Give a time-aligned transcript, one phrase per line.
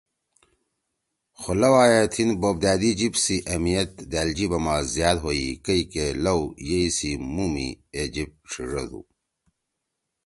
[1.39, 5.81] خو لؤا ئے تھیِن بوپ دأدی جیِب سی اہمیت دأل جیِبا ما زیاد ہوئی کئی
[5.91, 9.01] کہ لؤ یئی سی مُو می اے جیِب ڇھیڙَدُو۔